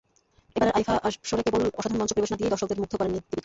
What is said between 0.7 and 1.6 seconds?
IIFA আসরে